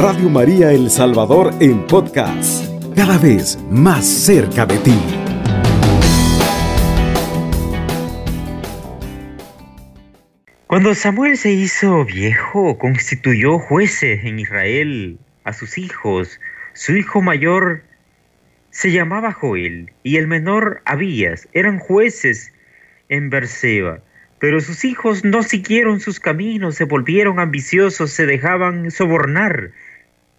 [0.00, 4.96] Radio María El Salvador en podcast, cada vez más cerca de ti.
[10.68, 16.38] Cuando Samuel se hizo viejo, constituyó jueces en Israel a sus hijos.
[16.74, 17.82] Su hijo mayor
[18.70, 21.48] se llamaba Joel y el menor Abías.
[21.54, 22.52] Eran jueces
[23.08, 23.98] en Berseba.
[24.38, 29.72] Pero sus hijos no siguieron sus caminos, se volvieron ambiciosos, se dejaban sobornar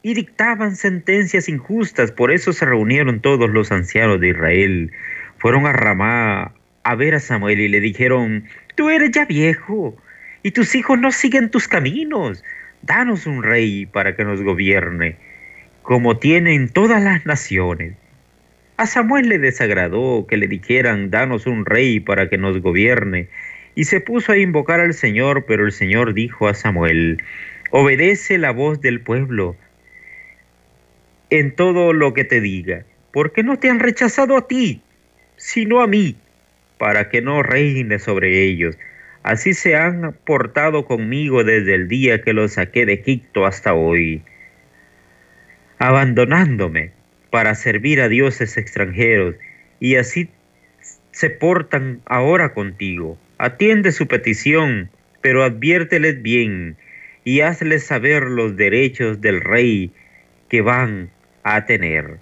[0.01, 2.11] y dictaban sentencias injustas.
[2.11, 4.91] Por eso se reunieron todos los ancianos de Israel.
[5.37, 6.53] Fueron a Ramá
[6.83, 9.95] a ver a Samuel y le dijeron, tú eres ya viejo
[10.43, 12.43] y tus hijos no siguen tus caminos.
[12.81, 15.17] Danos un rey para que nos gobierne,
[15.81, 17.95] como tienen todas las naciones.
[18.77, 23.27] A Samuel le desagradó que le dijeran, danos un rey para que nos gobierne
[23.75, 27.21] y se puso a invocar al Señor, pero el Señor dijo a Samuel,
[27.71, 29.57] obedece la voz del pueblo
[31.29, 34.81] en todo lo que te diga, porque no te han rechazado a ti,
[35.37, 36.15] sino a mí,
[36.77, 38.77] para que no reine sobre ellos.
[39.23, 44.23] Así se han portado conmigo desde el día que los saqué de Egipto hasta hoy,
[45.77, 46.91] abandonándome
[47.29, 49.35] para servir a dioses extranjeros,
[49.79, 50.29] y así
[51.11, 53.17] se portan ahora contigo.
[53.37, 54.89] Atiende su petición,
[55.21, 56.77] pero adviérteles bien
[57.23, 59.91] y hazles saber los derechos del rey
[60.49, 61.09] que van
[61.55, 62.17] a tener.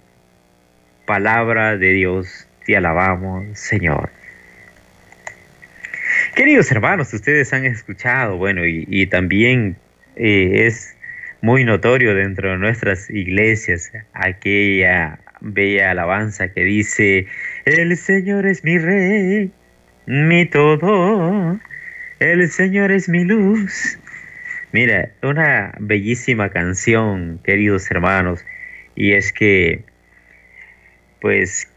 [1.06, 4.10] Palabra de Dios, te alabamos, Señor.
[6.34, 9.76] Queridos hermanos, ustedes han escuchado, bueno, y, también
[10.16, 10.96] eh, es
[11.40, 17.26] muy notorio dentro de nuestras iglesias aquella bella alabanza que dice,
[17.64, 19.52] el Señor es mi rey,
[20.06, 21.58] mi todo,
[22.18, 23.98] el Señor es mi luz.
[24.72, 28.44] Mira, una bellísima canción, queridos hermanos,
[28.98, 29.84] y es que,
[31.20, 31.70] pues,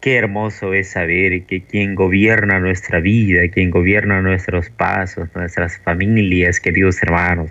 [0.00, 6.60] qué hermoso es saber que quien gobierna nuestra vida, quien gobierna nuestros pasos, nuestras familias,
[6.60, 7.50] queridos hermanos,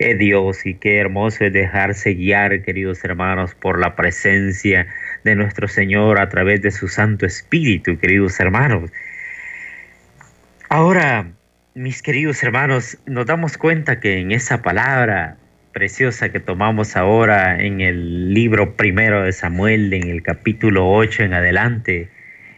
[0.00, 4.88] es Dios y qué hermoso es dejarse guiar, queridos hermanos, por la presencia
[5.22, 8.90] de nuestro Señor a través de su Santo Espíritu, queridos hermanos.
[10.68, 11.30] Ahora,
[11.76, 15.36] mis queridos hermanos, nos damos cuenta que en esa palabra
[15.78, 21.34] preciosa que tomamos ahora en el libro primero de Samuel, en el capítulo 8 en
[21.34, 22.08] adelante,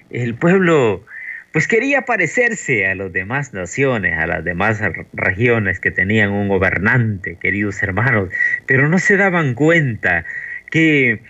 [0.08, 1.04] el pueblo
[1.52, 4.80] pues quería parecerse a las demás naciones, a las demás
[5.12, 8.30] regiones que tenían un gobernante, queridos hermanos,
[8.64, 10.24] pero no se daban cuenta
[10.70, 11.20] que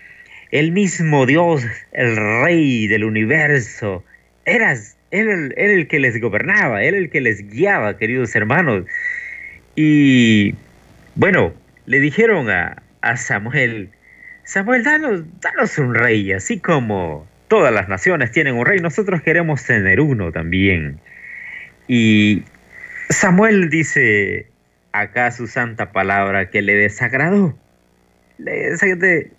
[0.51, 4.05] el mismo Dios, el rey del universo,
[4.45, 4.71] era
[5.11, 8.85] él era el que les gobernaba, era el que les guiaba, queridos hermanos.
[9.75, 10.55] Y
[11.15, 11.53] bueno,
[11.85, 12.83] le dijeron a,
[13.17, 13.89] Samuel,
[14.43, 19.63] Samuel, danos, danos un rey, así como todas las naciones tienen un rey, nosotros queremos
[19.65, 20.99] tener uno también.
[21.87, 22.43] Y
[23.09, 24.47] Samuel dice
[24.93, 27.57] acá su santa palabra que le desagradó.
[28.37, 28.75] Le,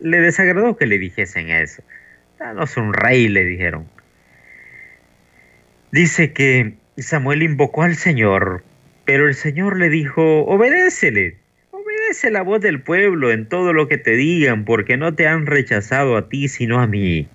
[0.01, 1.83] le desagradó que le dijesen eso.
[2.39, 3.87] Danos un rey, le dijeron.
[5.91, 8.65] Dice que Samuel invocó al Señor,
[9.05, 11.37] pero el Señor le dijo, obedécele,
[12.13, 15.47] obedece la voz del pueblo en todo lo que te digan, porque no te han
[15.47, 17.27] rechazado a ti, sino a mí,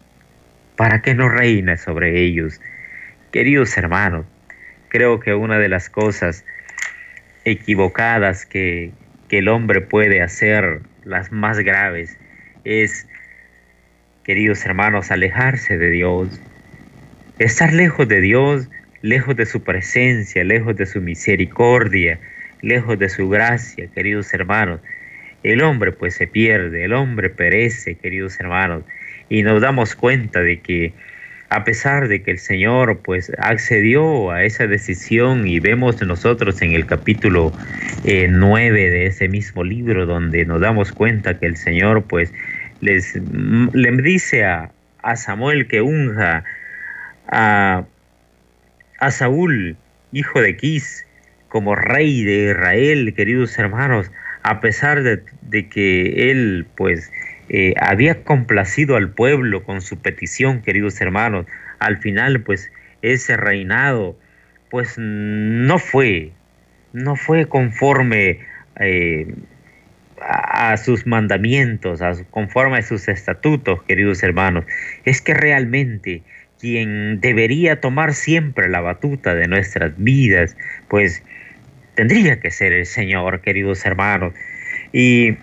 [0.75, 2.61] para que no reines sobre ellos.
[3.31, 4.27] Queridos hermanos,
[4.89, 6.45] creo que una de las cosas
[7.43, 8.91] equivocadas que,
[9.29, 12.15] que el hombre puede hacer, las más graves,
[12.63, 13.07] es,
[14.23, 16.39] queridos hermanos, alejarse de Dios,
[17.39, 18.67] Estar lejos de Dios,
[19.03, 22.19] lejos de su presencia, lejos de su misericordia,
[22.61, 24.79] lejos de su gracia, queridos hermanos.
[25.43, 28.83] El hombre pues se pierde, el hombre perece, queridos hermanos,
[29.29, 30.93] y nos damos cuenta de que
[31.49, 36.73] a pesar de que el Señor pues accedió a esa decisión y vemos nosotros en
[36.73, 37.53] el capítulo
[38.03, 42.33] 9 eh, de ese mismo libro donde nos damos cuenta que el Señor pues
[42.81, 43.15] les
[43.73, 44.71] le dice a,
[45.03, 46.43] a Samuel que unja
[47.27, 47.85] a,
[49.09, 49.77] Saúl,
[50.11, 51.05] hijo de Quis,
[51.47, 54.11] como rey de Israel, queridos hermanos,
[54.43, 57.11] a pesar de, que él pues
[57.49, 61.45] eh, había complacido al pueblo con su petición, queridos hermanos,
[61.79, 62.71] al final pues
[63.01, 64.17] ese reinado
[64.69, 66.31] pues no fue,
[66.93, 68.39] no fue conforme
[68.79, 69.33] eh,
[70.21, 74.65] a, sus mandamientos, a, conforme a sus estatutos, queridos hermanos.
[75.05, 76.23] Es que realmente
[76.59, 80.55] quien debería tomar siempre la batuta de nuestras vidas,
[80.87, 81.23] pues
[81.95, 84.33] tendría que ser el Señor, queridos hermanos.
[84.93, 85.37] Y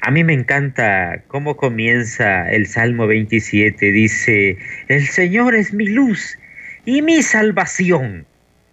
[0.00, 3.92] a mí me encanta cómo comienza el Salmo 27.
[3.92, 4.58] Dice,
[4.88, 6.38] el Señor es mi luz
[6.84, 8.26] y mi salvación.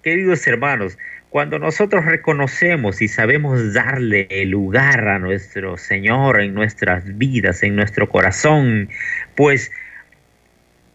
[0.03, 0.97] Queridos hermanos,
[1.29, 8.09] cuando nosotros reconocemos y sabemos darle lugar a nuestro Señor en nuestras vidas, en nuestro
[8.09, 8.89] corazón,
[9.35, 9.71] pues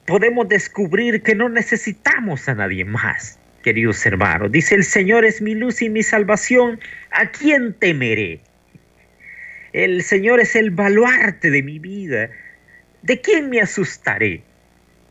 [0.07, 4.53] podemos descubrir que no necesitamos a nadie más, queridos hermanos.
[4.53, 6.79] Dice, el Señor es mi luz y mi salvación,
[7.11, 8.41] ¿a quién temeré?
[9.73, 12.31] El Señor es el baluarte de mi vida,
[13.03, 14.43] ¿de quién me asustaré?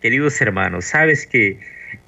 [0.01, 1.59] Queridos hermanos, sabes que,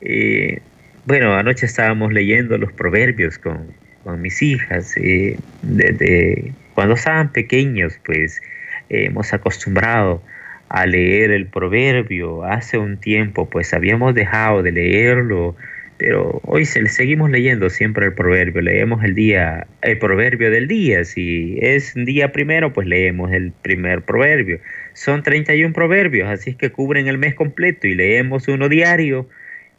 [0.01, 0.61] eh,
[1.05, 3.75] bueno, anoche estábamos leyendo los proverbios con,
[4.21, 8.41] mis hijas, eh, desde cuando estaban pequeños, pues
[8.87, 10.23] hemos acostumbrado
[10.69, 12.43] a leer el proverbio.
[12.43, 15.55] Hace un tiempo, pues habíamos dejado de leerlo,
[15.97, 21.03] pero hoy se seguimos leyendo siempre el proverbio, leemos el día, el proverbio del día,
[21.05, 24.59] si es día primero, pues leemos el primer proverbio.
[24.93, 29.27] Son 31 proverbios, así es que cubren el mes completo y leemos uno diario.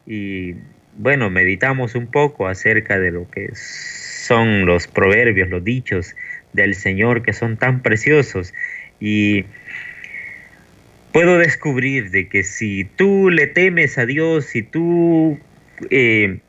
[0.07, 0.57] Y
[0.97, 6.17] bueno, meditamos un poco acerca de lo que son los proverbios, los dichos
[6.53, 8.53] del Señor que son tan preciosos.
[9.01, 9.45] Y
[11.13, 15.39] puedo descubrir de que si tú le temes a Dios, si tú
[15.91, 16.41] eh,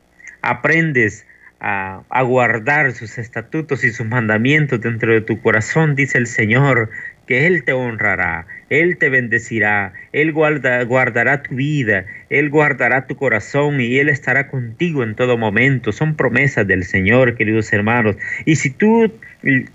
[0.42, 1.26] aprendes
[1.60, 6.90] a, a, guardar sus estatutos y sus mandamientos dentro de tu corazón, dice el Señor,
[7.30, 13.14] que Él te honrará, Él te bendecirá, Él guarda, guardará tu vida, Él guardará tu
[13.14, 15.92] corazón y Él estará contigo en todo momento.
[15.92, 18.16] Son promesas del Señor, queridos hermanos.
[18.46, 19.12] Y si tú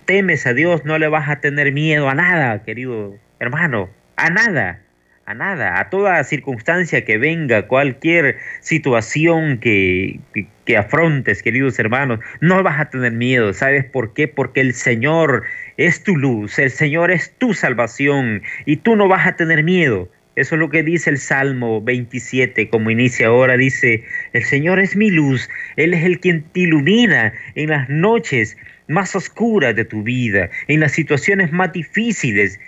[0.04, 4.82] temes a Dios, no le vas a tener miedo a nada, querido hermano, a nada
[5.26, 10.20] a nada, a toda circunstancia que venga, cualquier situación que,
[10.66, 13.52] que, afrontes, queridos hermanos, no vas a tener miedo.
[13.54, 14.28] ¿Sabes por qué?
[14.28, 15.44] Porque el Señor
[15.78, 20.10] es tu luz, el Señor es tu salvación y tú no vas a tener miedo.
[20.36, 24.04] Eso es lo que dice el Salmo 27, como inicia ahora, dice,
[24.34, 28.58] el Señor es mi luz, Él es el quien te ilumina en las noches
[28.88, 32.60] más oscuras de tu vida, en las situaciones más difíciles,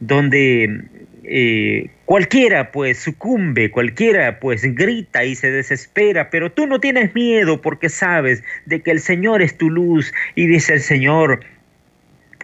[0.00, 0.82] donde
[1.26, 7.62] eh, cualquiera pues sucumbe, cualquiera pues grita y se desespera, pero tú no tienes miedo
[7.62, 11.40] porque sabes de que el Señor es tu luz y dice el Señor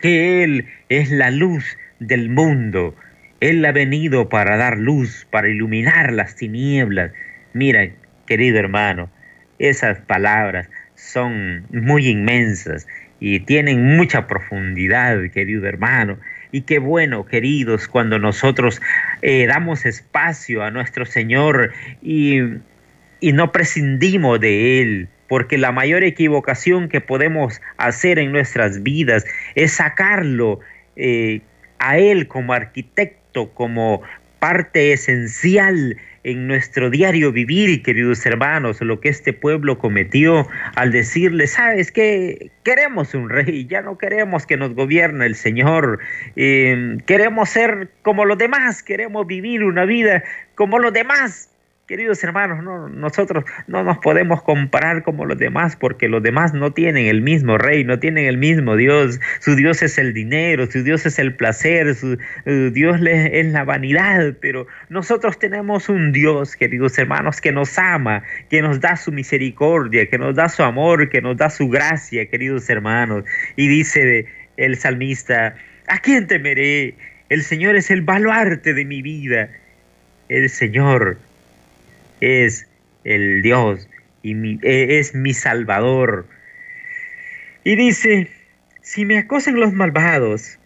[0.00, 2.96] que Él es la luz del mundo.
[3.40, 7.12] Él ha venido para dar luz, para iluminar las tinieblas.
[7.52, 7.90] Mira,
[8.26, 9.10] querido hermano,
[9.58, 12.86] esas palabras son muy inmensas
[13.18, 16.18] y tienen mucha profundidad, querido hermano.
[16.52, 18.80] Y qué bueno, queridos, cuando nosotros
[19.22, 22.40] eh, damos espacio a nuestro Señor y,
[23.22, 29.24] no prescindimos de Él, porque la mayor equivocación que podemos hacer en nuestras vidas
[29.54, 30.60] es sacarlo
[30.96, 31.42] eh,
[31.78, 34.02] a Él como arquitecto, como
[34.40, 40.46] parte esencial en nuestro diario vivir, queridos hermanos, lo que este pueblo cometió
[40.76, 45.98] al decirle, sabes que queremos un rey, ya no queremos que nos gobierne el Señor,
[46.36, 50.22] eh, queremos ser como los demás, queremos vivir una vida
[50.54, 51.49] como los demás,
[51.90, 56.72] Queridos hermanos, no, nosotros no nos podemos comparar como los demás porque los demás no
[56.72, 59.18] tienen el mismo rey, no tienen el mismo Dios.
[59.40, 64.34] Su Dios es el dinero, su Dios es el placer, su, Dios es la vanidad,
[64.40, 70.08] pero nosotros tenemos un Dios, queridos hermanos, que nos ama, que nos da su misericordia,
[70.08, 73.24] que nos da su amor, que nos da su gracia, queridos hermanos.
[73.56, 74.26] Y dice
[74.58, 75.56] el salmista,
[75.88, 76.94] ¿a quién temeré?
[77.30, 79.48] El Señor es el baluarte de mi vida.
[80.28, 81.18] El Señor
[82.20, 82.66] es
[83.04, 83.88] el Dios
[84.22, 84.34] y
[84.66, 86.26] e, es mi Salvador.
[87.64, 88.28] Y dice,
[88.82, 90.58] si me acosan los malvados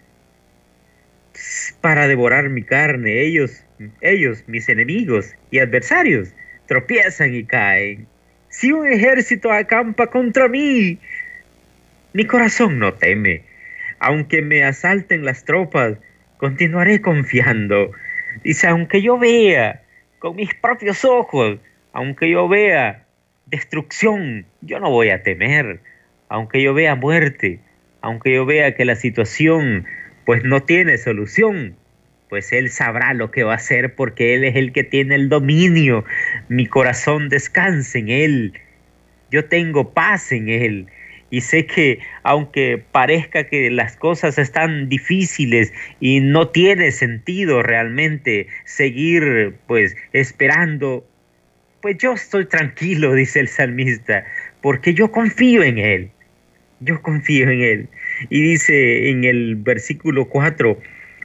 [1.80, 3.64] para devorar mi carne, ellos,
[4.00, 6.32] ellos, mis enemigos y adversarios,
[6.66, 8.06] tropiezan y caen.
[8.48, 10.98] Si un ejército acampa contra mí,
[12.12, 13.42] mi corazón no teme.
[13.98, 15.96] Aunque me asalten las tropas,
[16.36, 17.90] continuaré confiando.
[18.44, 19.83] Dice, aunque yo vea
[20.24, 21.58] con mis propios ojos,
[21.92, 23.04] aunque yo vea
[23.44, 25.80] destrucción, yo no voy a temer,
[26.30, 27.60] aunque yo vea muerte,
[28.00, 29.84] aunque yo vea que la situación
[30.24, 31.76] pues no tiene solución,
[32.30, 35.28] pues Él sabrá lo que va a hacer porque Él es el que tiene el
[35.28, 36.06] dominio.
[36.48, 38.54] Mi corazón descansa en Él.
[39.30, 40.86] Yo tengo paz en Él.
[41.34, 48.46] Y sé que aunque parezca que las cosas están difíciles y no tiene sentido realmente
[48.64, 51.04] seguir pues esperando,
[51.82, 54.24] pues yo estoy tranquilo, dice el salmista,
[54.60, 56.10] porque yo confío en Él.
[56.78, 57.88] yo confío en Él.
[58.30, 60.78] Y dice en el versículo 4,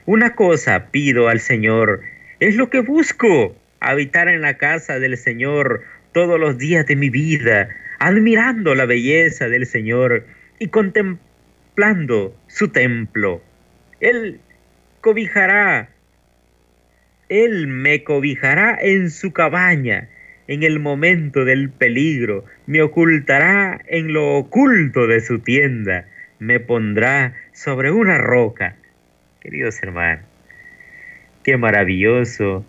[0.06, 2.00] una cosa pido al Señor,
[2.40, 7.10] es lo que busco, habitar en la casa del Señor todos los días de mi
[7.10, 7.68] vida,
[8.00, 10.26] admirando la belleza del Señor
[10.58, 13.42] y contemplando su templo.
[14.00, 14.40] Él
[15.02, 15.90] cobijará,
[17.28, 20.08] Él me cobijará en su cabaña
[20.48, 26.08] en el momento del peligro, me ocultará en lo oculto de su tienda,
[26.40, 28.76] me pondrá sobre una roca.
[29.40, 30.24] Queridos hermanos,
[31.44, 32.64] qué maravilloso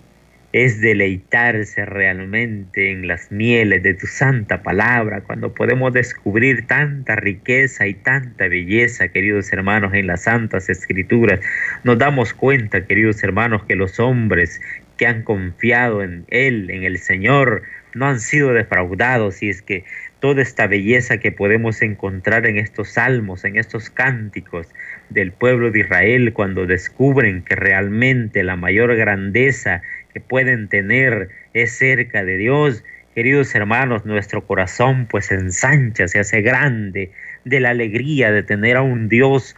[0.53, 7.87] es deleitarse realmente en las mieles de tu santa palabra, cuando podemos descubrir tanta riqueza
[7.87, 11.39] y tanta belleza, queridos hermanos, en las santas escrituras.
[11.83, 14.59] Nos damos cuenta, queridos hermanos, que los hombres
[14.97, 19.83] que han confiado en Él, en el Señor, no han sido defraudados y es que
[20.19, 24.67] toda esta belleza que podemos encontrar en estos salmos, en estos cánticos
[25.09, 29.81] del pueblo de Israel, cuando descubren que realmente la mayor grandeza
[30.13, 32.83] que pueden tener es cerca de Dios,
[33.15, 37.11] queridos hermanos, nuestro corazón pues ensancha, se hace grande
[37.45, 39.55] de la alegría de tener a un Dios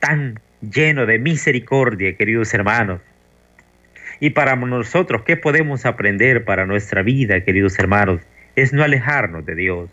[0.00, 3.00] tan lleno de misericordia, queridos hermanos.
[4.20, 8.20] Y para nosotros, ¿qué podemos aprender para nuestra vida, queridos hermanos?
[8.56, 9.90] Es no alejarnos de Dios,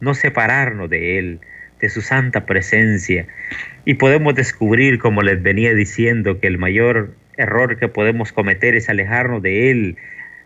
[0.00, 1.40] no separarnos de Él,
[1.80, 3.26] de su santa presencia.
[3.84, 8.88] Y podemos descubrir, como les venía diciendo, que el mayor error que podemos cometer es
[8.88, 9.96] alejarnos de Él,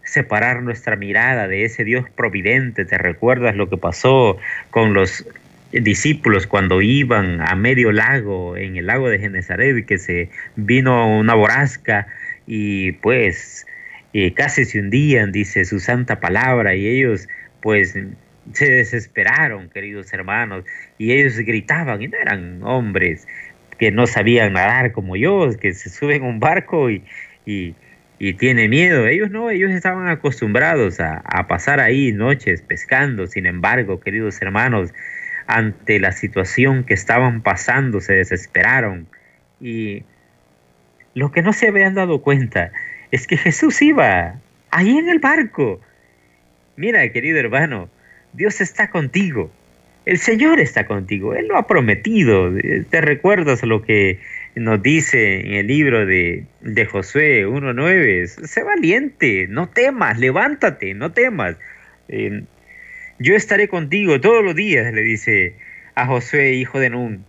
[0.04, 2.84] separar nuestra mirada de ese Dios providente.
[2.84, 4.38] ¿Te recuerdas lo que pasó
[4.70, 5.26] con los
[5.72, 11.34] discípulos cuando iban a medio lago, en el lago de Genezaret, que se vino una
[11.34, 12.06] borrasca
[12.46, 13.66] y pues
[14.14, 17.28] eh, casi se hundían, dice su santa palabra, y ellos
[17.60, 17.98] pues
[18.52, 20.64] se desesperaron, queridos hermanos,
[20.96, 23.26] y ellos gritaban, y no eran hombres
[23.78, 27.04] que no sabían nadar como yo, que se suben a un barco y,
[27.46, 27.74] y,
[28.68, 29.06] miedo.
[29.06, 33.26] Ellos no, ellos estaban acostumbrados a, a pasar ahí noches pescando.
[33.26, 34.92] Sin embargo, queridos hermanos,
[35.46, 39.06] ante la situación que estaban pasando, se desesperaron.
[39.60, 40.02] Y
[41.14, 42.72] lo que no se habían dado cuenta
[43.10, 44.34] es que Jesús iba
[44.70, 45.80] ahí en el barco.
[46.76, 47.88] Mira, querido hermano,
[48.32, 49.50] Dios está contigo.
[50.08, 52.50] El Señor está contigo, Él lo ha prometido.
[52.88, 54.18] ¿Te recuerdas lo que
[54.54, 58.26] nos dice en el libro de, de Josué 1.9?
[58.26, 61.56] Sé valiente, no temas, levántate, no temas.
[62.08, 62.42] Eh,
[63.18, 65.56] yo estaré contigo todos los días, le dice
[65.94, 67.26] a Josué, hijo de Nun.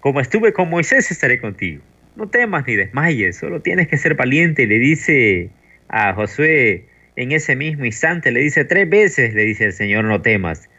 [0.00, 1.82] Como estuve con Moisés, estaré contigo.
[2.16, 4.66] No temas ni desmayes, solo tienes que ser valiente.
[4.66, 5.50] Le dice
[5.88, 10.22] a Josué en ese mismo instante, le dice tres veces, le dice el Señor, no
[10.22, 10.70] temas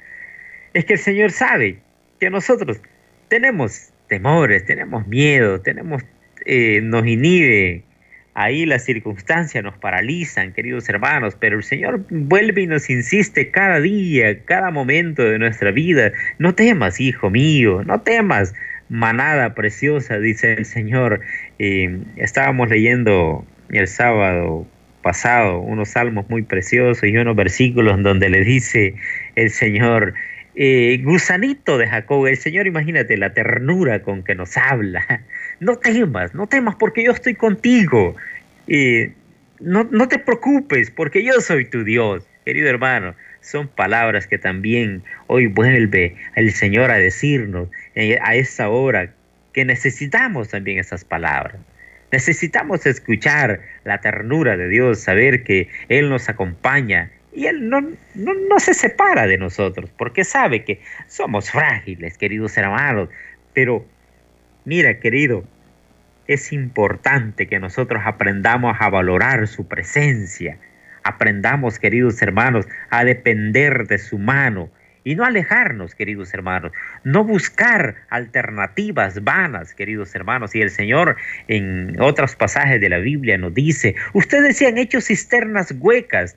[0.74, 1.80] es que el Señor sabe
[2.20, 2.80] que nosotros
[3.28, 6.04] tenemos temores, tenemos miedo, tenemos,
[6.46, 7.84] eh, nos inhibe,
[8.34, 13.80] ahí las circunstancias nos paralizan, queridos hermanos, pero el Señor vuelve y nos insiste cada
[13.80, 18.54] día, cada momento de nuestra vida, no temas, hijo mío, no temas,
[18.90, 21.22] manada preciosa, dice el Señor.
[21.60, 24.68] Eh, estábamos leyendo el sábado
[25.02, 28.96] pasado unos salmos muy preciosos y unos versículos donde le dice
[29.36, 30.14] el Señor,
[30.56, 35.06] eh, gusanito de Jacob, el Señor, imagínate la ternura con que nos habla.
[35.62, 38.16] No temas, no temas porque yo estoy contigo.
[38.70, 39.12] Eh,
[39.60, 43.14] no, no te preocupes porque yo soy tu Dios, querido hermano.
[43.42, 49.12] Son palabras que también hoy vuelve el Señor a decirnos eh, a esta hora
[49.54, 51.58] que necesitamos también esas palabras.
[52.12, 57.80] Necesitamos escuchar la ternura de Dios, saber que Él nos acompaña y Él no,
[58.16, 63.08] no, se separa de nosotros, porque sabe que somos frágiles, queridos hermanos.
[63.54, 63.86] Pero
[64.66, 65.46] mira, querido,
[66.28, 70.58] es importante que nosotros aprendamos a valorar su presencia.
[71.04, 74.70] Aprendamos, queridos hermanos, a depender de su mano
[75.06, 76.74] y no alejarnos, queridos hermanos,
[77.06, 80.54] no buscar alternativas vanas, queridos hermanos.
[80.56, 81.16] Y el Señor
[81.48, 86.36] en otros pasajes de la Biblia nos dice, ustedes se han hecho cisternas huecas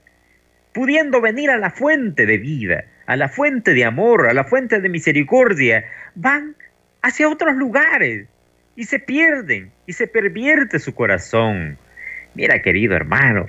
[0.72, 4.80] pudiendo venir a la fuente de vida, a la fuente de amor, a la fuente
[4.80, 6.56] de misericordia, van
[7.02, 8.26] hacia otros lugares
[8.76, 11.76] y se pierden y se pervierte su corazón.
[12.34, 13.46] Mira, querido hermano,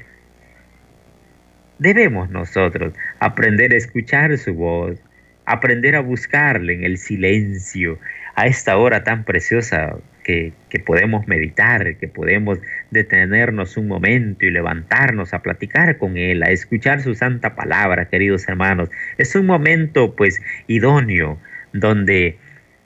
[1.79, 4.99] debemos nosotros aprender a escuchar su voz,
[5.45, 7.99] aprender a buscarle en el silencio,
[8.35, 10.53] a esta hora tan preciosa que,
[10.85, 12.59] podemos meditar, que podemos
[12.93, 18.47] detenernos un momento y levantarnos a platicar con Él, a escuchar su santa palabra, queridos
[18.47, 18.89] hermanos.
[19.17, 21.39] Es un momento pues idóneo
[21.73, 22.37] donde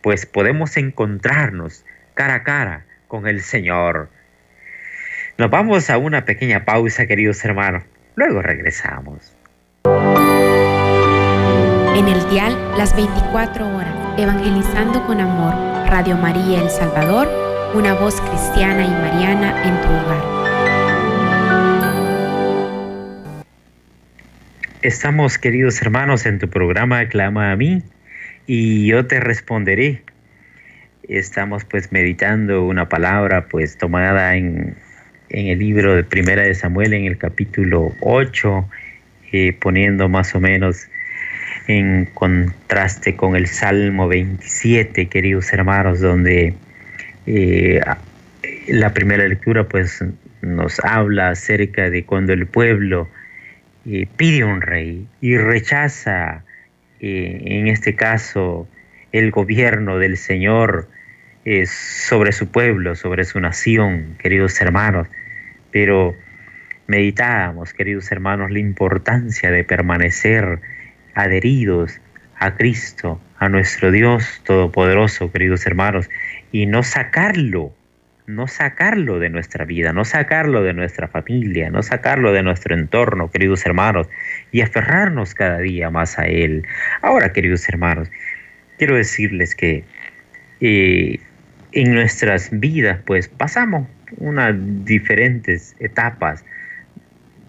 [0.02, 1.86] pues podemos encontrarnos
[2.16, 4.10] cara a cara con el Señor.
[5.38, 7.84] Nos vamos a una pequeña pausa, queridos hermanos.
[8.16, 9.36] Luego regresamos.
[11.96, 15.54] En el dial, las 24 horas, evangelizando con amor,
[15.90, 20.38] Radio María El Salvador, una voz cristiana y mariana en tu hogar.
[24.81, 27.83] Estamos, queridos hermanos, en tu programa Clama a mí
[28.45, 30.03] y yo te responderé.
[31.07, 34.75] Estamos pues meditando una palabra pues tomada en,
[35.29, 38.69] el libro de Primera de Samuel en el capítulo 8,
[39.33, 40.88] eh, poniendo más o menos
[41.67, 46.53] en contraste con el Salmo 27, queridos hermanos, donde
[47.27, 47.81] eh,
[48.69, 50.03] la primera lectura pues
[50.41, 53.10] nos habla acerca de cuando el pueblo
[53.86, 56.46] eh, pide un rey y rechaza
[57.01, 58.67] eh, en este caso
[59.12, 60.88] el gobierno del Señor
[61.65, 65.07] sobre su pueblo, sobre su nación, queridos hermanos,
[65.72, 66.13] pero
[66.88, 70.60] meditábamos, queridos hermanos, la importancia de permanecer
[71.13, 72.01] adheridos
[72.39, 76.10] a Cristo, a nuestro Dios Todopoderoso, queridos hermanos,
[76.51, 77.74] y no sacarlo,
[78.27, 83.32] no sacarlo de nuestra vida, no sacarlo de nuestra familia, no sacarlo de nuestro entorno,
[83.32, 84.08] queridos hermanos,
[84.51, 86.65] y aferrarnos cada día más a Él.
[87.01, 88.10] Ahora, queridos hermanos,
[88.77, 89.84] quiero decirles que
[90.62, 91.20] eh,
[91.72, 96.44] en nuestras vidas, pues pasamos unas diferentes etapas,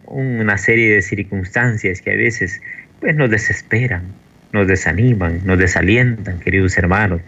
[0.07, 2.61] una serie de circunstancias que a veces
[3.01, 4.13] pues nos desesperan,
[4.53, 7.21] nos desaniman, nos desalientan, queridos hermanos.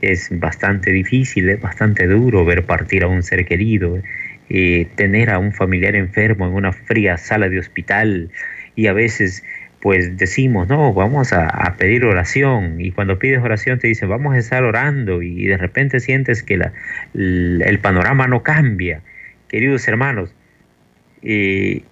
[0.00, 4.02] Es bastante difícil, es bastante duro ver partir a un ser querido,
[4.50, 8.30] eh, tener a un familiar enfermo en una fría sala de hospital
[8.76, 9.42] y a veces
[9.80, 14.38] pues decimos, no, vamos a, pedir oración y cuando pides oración te dicen, vamos a
[14.38, 16.72] estar orando y de repente sientes que la,
[17.12, 19.02] el, panorama no cambia.
[19.46, 20.34] Queridos hermanos,
[21.22, 21.82] eh,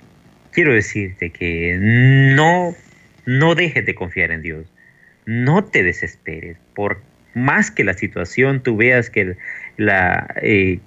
[0.52, 2.74] quiero decirte que no
[3.26, 4.71] no dejes de confiar en Dios.
[5.26, 6.56] No te desesperes.
[6.74, 7.02] Por
[7.34, 9.36] más que la situación tú veas que,
[9.78, 10.78] eh,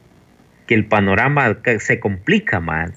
[0.68, 2.92] el panorama se complica más.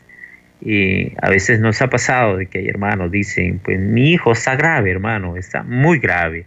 [0.60, 4.56] Y a veces nos ha pasado de que hay hermanos dicen, pues mi hijo está
[4.56, 6.46] grave, hermano, está muy grave.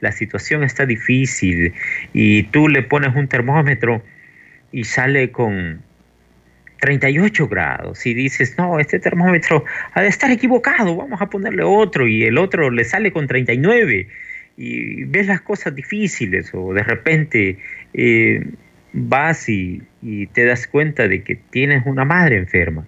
[0.00, 1.72] La situación está difícil
[2.12, 4.02] y tú le pones un termómetro
[4.72, 5.80] y sale con
[6.80, 12.08] 38 grados y dices, no, este termómetro ha de estar equivocado, vamos a ponerle otro
[12.08, 14.08] y el otro le sale con 39
[14.56, 17.58] y ves las cosas difíciles o de repente
[17.94, 18.46] eh,
[18.92, 19.82] vas y,
[20.32, 22.86] te das cuenta de que tienes una madre enferma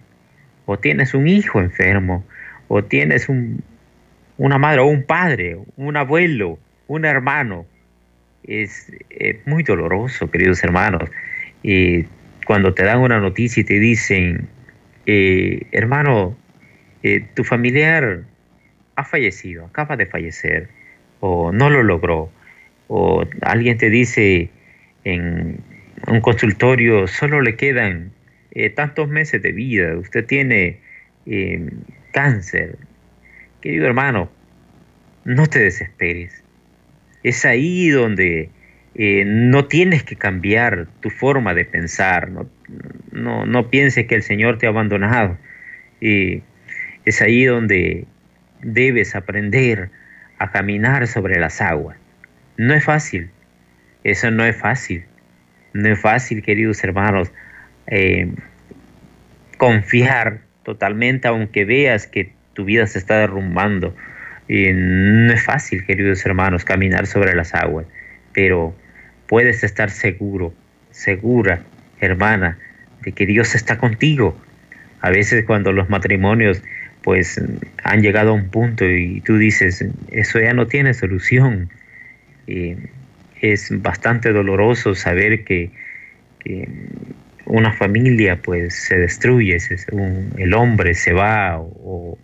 [0.67, 2.25] o tienes un hijo enfermo
[2.69, 3.63] o tienes un,
[4.37, 7.67] una madre o un padre, un abuelo, un hermano.
[8.43, 8.93] Es,
[9.47, 11.09] muy doloroso, queridos hermanos.
[11.63, 12.05] y
[12.45, 14.49] cuando te dan una noticia y te dicen,
[15.07, 16.37] eh, hermano,
[17.03, 18.25] eh, tu familiar
[18.97, 20.69] ha fallecido, acaba de fallecer,
[21.27, 22.31] o no lo logró,
[22.89, 24.51] o alguien te dice
[25.05, 25.59] en
[26.07, 28.13] un consultorio, solo le quedan
[28.51, 30.81] eh, tantos meses de vida, usted tiene
[32.13, 32.77] cáncer.
[33.63, 34.31] Querido hermano,
[35.25, 36.45] no te desesperes.
[37.23, 38.51] Es ahí donde
[38.95, 42.47] eh, no tienes que cambiar tu forma de pensar, no,
[43.13, 45.39] no, no pienses que el Señor te ha abandonado.
[46.03, 48.05] Es ahí donde
[48.61, 49.89] debes aprender
[50.39, 51.97] a caminar sobre las aguas.
[52.57, 53.31] No es fácil,
[54.05, 55.05] eso no es fácil.
[55.73, 57.33] No es fácil, queridos hermanos,
[57.89, 58.33] eh,
[59.59, 63.95] confiar totalmente aunque veas que tu vida se está derrumbando.
[64.49, 67.87] No es fácil, queridos hermanos, caminar sobre las aguas,
[68.33, 68.77] pero
[69.27, 70.55] puedes estar seguro,
[70.91, 71.63] segura,
[72.01, 72.59] hermana,
[73.03, 74.39] de que Dios está contigo.
[75.01, 76.63] A veces cuando los matrimonios
[77.05, 77.41] pues
[77.85, 81.69] han llegado a un punto y tú dices, eso ya no tiene solución.
[82.47, 85.71] es bastante doloroso saber que,
[87.47, 89.59] una familia pues se destruye,
[90.39, 92.19] el hombre se va o,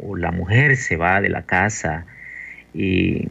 [0.00, 2.04] o, la mujer se va de la casa
[2.74, 3.28] y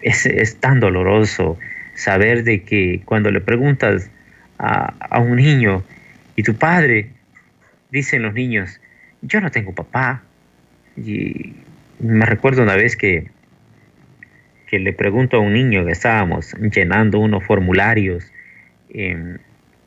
[0.00, 1.58] es, es tan doloroso
[1.94, 4.10] saber de que cuando le preguntas
[4.58, 5.82] a, un niño
[6.36, 7.10] y tu padre,
[7.90, 8.80] dicen los niños,
[9.22, 10.22] yo no tengo papá.
[10.96, 11.54] Y
[11.98, 13.30] me recuerdo una vez que,
[14.66, 18.24] que le pregunto a un niño que estábamos llenando unos formularios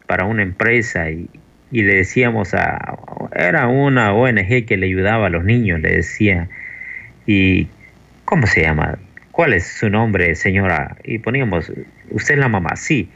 [0.08, 1.30] para una empresa y,
[1.72, 2.98] y, le decíamos a,
[3.36, 6.48] era una ONG que le ayudaba a los niños, le decía,
[7.26, 7.67] ¿y
[8.24, 8.98] cómo se llama?
[9.34, 10.96] ¿cuál es su nombre, señora?
[11.04, 11.69] Y poníamos,
[12.12, 13.10] usted es la mamá, sí.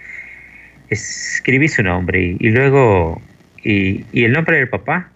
[0.89, 3.21] Escribí su nombre y, luego,
[3.63, 5.09] y, el nombre del papá.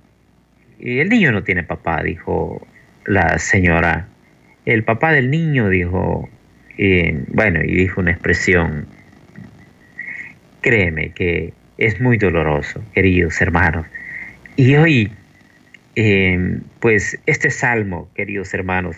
[0.81, 2.65] El niño no tiene papá, dijo
[3.05, 4.07] la señora.
[4.65, 6.27] El papá del niño dijo,
[7.27, 8.87] bueno, y dijo una expresión,
[10.61, 13.85] créeme que es muy doloroso, queridos hermanos.
[14.55, 15.11] Y hoy,
[15.95, 18.95] eh, pues este salmo, queridos hermanos,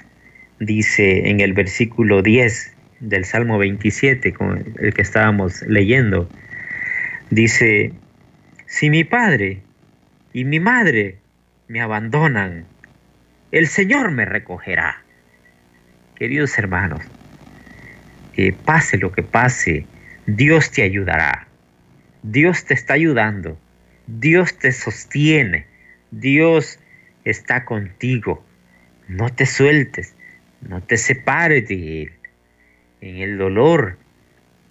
[0.60, 6.30] dice en el versículo 10 del Salmo 27, con el que estábamos leyendo,
[7.30, 7.92] dice,
[8.68, 9.60] si mi padre
[10.32, 11.18] y mi madre
[11.68, 12.66] me abandonan,
[13.52, 15.02] el Señor me recogerá.
[16.16, 17.02] Queridos hermanos,
[18.66, 19.86] pase lo que pase,
[20.26, 21.48] Dios te ayudará.
[22.24, 23.58] Dios te está ayudando.
[24.08, 25.66] Dios te sostiene.
[26.12, 26.80] Dios
[27.26, 28.46] está contigo.
[29.08, 30.16] No te sueltes.
[30.62, 32.14] No te separes de Él.
[33.02, 33.98] En el dolor,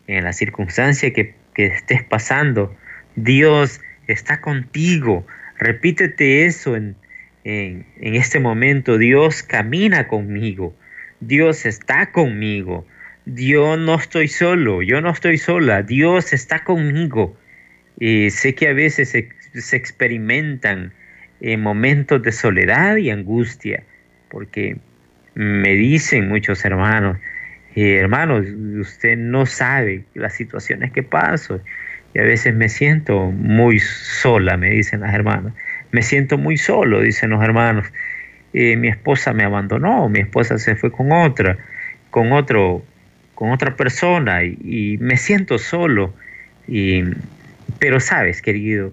[0.07, 2.75] en la circunstancia que, estés pasando,
[3.15, 5.27] Dios está contigo.
[5.63, 6.97] Repítete eso en,
[7.45, 8.99] en, este momento.
[8.99, 10.75] Dios camina conmigo.
[11.21, 12.87] Dios está conmigo.
[13.25, 17.37] Yo no estoy solo, yo no estoy sola, Dios está conmigo.
[17.99, 20.93] Y sé que a veces se, experimentan
[21.41, 23.85] eh, momentos de soledad y angustia,
[24.29, 24.79] porque
[25.35, 27.19] me dicen muchos hermanos,
[27.77, 28.47] eh, hermanos,
[28.81, 31.61] usted no sabe las situaciones que paso.
[32.15, 35.55] Y a veces me siento muy sola, me dicen las hermanas.
[35.93, 37.87] Me siento muy solo, dicen los hermanos.
[38.53, 41.57] Eh, mi esposa me abandonó, mi esposa se fue con otra,
[42.11, 42.85] con otro
[43.35, 46.15] con otra persona y, me siento solo.
[46.69, 47.03] Y,
[47.81, 48.93] pero sabes, querido,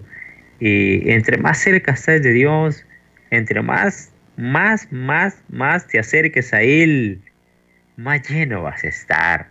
[0.58, 2.84] entre más cerca estás de Dios,
[3.30, 7.20] entre más, más, más, más te acerques a Él,
[7.96, 9.46] más lleno vas a estar,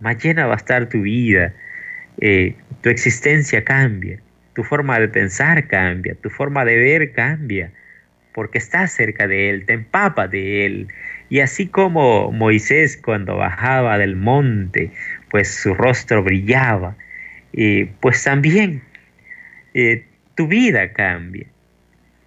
[0.00, 1.54] más llena va a estar tu vida,
[2.20, 4.20] eh, tu existencia cambia,
[4.54, 7.70] tu forma de pensar cambia, tu forma de ver cambia,
[8.32, 10.88] porque estás cerca de Él, te empapa de Él,
[11.28, 14.90] y así como Moisés cuando bajaba del monte,
[15.30, 16.96] pues su rostro brillaba,
[17.52, 18.82] y pues también
[19.74, 21.46] eh, tu vida cambia.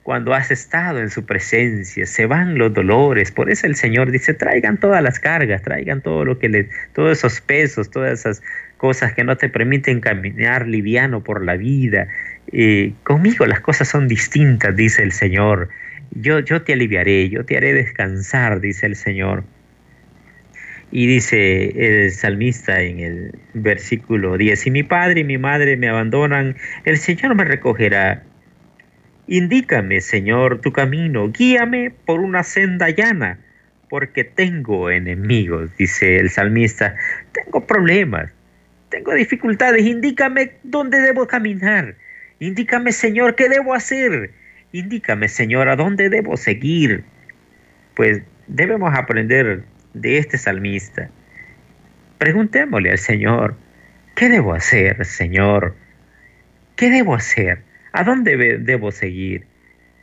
[0.04, 3.32] Cuando has estado en su presencia, se van los dolores.
[3.32, 7.18] Por eso el Señor dice, traigan todas las cargas, traigan todo lo que le, todos
[7.18, 8.44] esos pesos, todas esas
[8.78, 12.08] cosas que no te permiten caminar liviano por la vida.
[12.52, 15.70] Eh, conmigo las cosas son distintas, dice el Señor
[16.12, 19.44] yo, yo te aliviaré, yo te haré descansar, dice el Señor.
[20.92, 25.90] Y dice el salmista en el versículo 10, si mi padre y mi madre me
[25.90, 28.24] abandonan, el Señor me recogerá.
[29.28, 33.40] Indícame, Señor, tu camino, guíame por una senda llana,
[33.90, 36.96] porque tengo enemigos, dice el salmista,
[37.34, 38.32] tengo problemas,
[38.96, 41.96] tengo dificultades, indícame dónde debo caminar,
[42.40, 44.32] indícame, Señor, qué debo hacer
[44.76, 47.06] Indícame, Señor, a dónde debo seguir.
[47.96, 51.10] Pues debemos aprender de este salmista.
[52.18, 53.56] Preguntémosle al Señor,
[54.16, 55.78] ¿qué debo hacer, Señor?
[56.76, 57.60] ¿Qué debo hacer?
[57.94, 59.46] ¿A dónde debo seguir?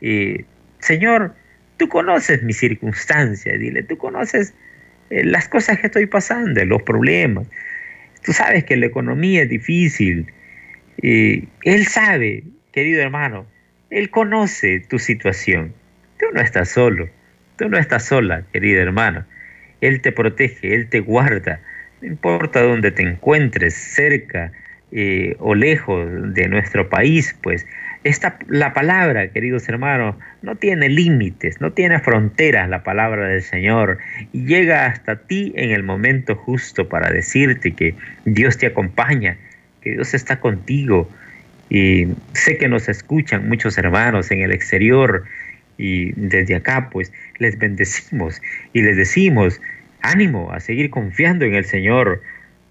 [0.00, 0.46] Y,
[0.78, 1.34] Señor,
[1.76, 4.54] tú conoces mis circunstancias, dile, tú conoces
[5.10, 7.46] eh, las cosas que estoy pasando, los problemas.
[8.24, 10.26] Tú sabes que la economía es difícil.
[11.00, 13.46] Y él sabe, querido hermano,
[13.90, 15.72] él conoce tu situación.
[16.18, 17.08] Tú no estás solo.
[17.56, 19.26] Tú no estás sola, querida hermana.
[19.80, 21.60] Él te protege, Él te guarda.
[22.00, 24.52] No importa dónde te encuentres, cerca
[24.92, 27.66] eh, o lejos de nuestro país, pues
[28.04, 33.98] esta, la palabra, queridos hermanos, no tiene límites, no tiene fronteras la palabra del Señor
[34.32, 39.36] y llega hasta ti en el momento justo para decirte que Dios te acompaña,
[39.80, 41.08] que Dios está contigo,
[41.70, 45.24] y sé que nos escuchan muchos hermanos en el exterior
[45.78, 48.42] y desde acá pues les bendecimos
[48.74, 49.58] y les decimos,
[50.02, 52.22] ánimo a seguir confiando en el Señor,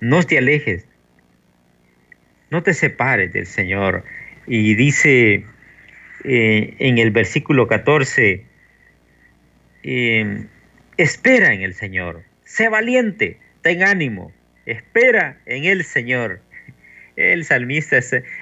[0.02, 0.86] no te alejes,
[2.52, 4.04] no te separes del Señor.
[4.54, 5.46] Y dice
[6.26, 8.44] eh, en el versículo 14,
[9.84, 10.48] em,
[10.98, 14.34] espera en el Señor, sé valiente, ten ánimo,
[14.66, 16.42] espera en el Señor.
[17.16, 18.02] El salmista,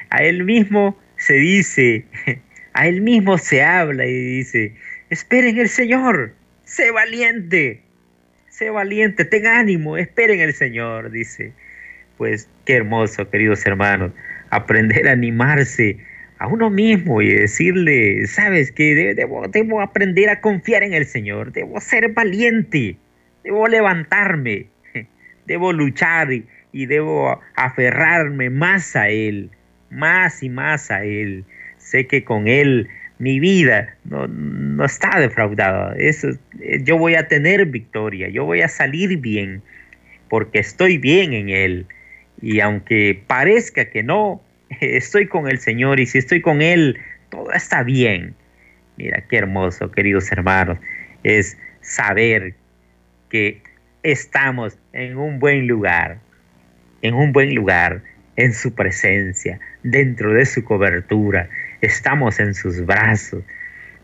[0.10, 2.06] a él mismo se dice,
[2.74, 4.74] a él mismo se habla y dice,
[5.12, 7.84] esperen el Señor, sé valiente,
[8.50, 11.54] sé valiente, ten ánimo, esperen el Señor, dice.
[12.18, 14.12] Pues qué hermoso, queridos hermanos,
[14.50, 15.98] aprender a animarse
[16.40, 21.52] a uno mismo y decirle, sabes que debo, debo aprender a confiar en el Señor,
[21.52, 22.96] debo ser valiente,
[23.44, 24.68] debo levantarme,
[25.46, 29.50] debo luchar y, debo aferrarme más a Él,
[29.90, 31.44] más y más a Él.
[31.78, 35.94] Sé que con Él mi vida no, no está defraudada.
[35.98, 36.30] Eso,
[36.84, 39.62] yo voy a tener victoria, yo voy a salir bien,
[40.30, 41.86] porque estoy bien en Él.
[42.42, 44.42] Y aunque parezca que no,
[44.80, 47.00] estoy con el Señor y si estoy con Él,
[47.30, 48.36] todo está bien.
[48.98, 50.78] Mira, qué hermoso, queridos hermanos,
[51.24, 52.56] es saber
[53.30, 53.62] que
[54.04, 56.20] estamos en un buen lugar,
[57.02, 58.02] en un buen lugar,
[58.36, 61.50] en su presencia, dentro de su cobertura,
[61.82, 63.44] estamos en sus brazos.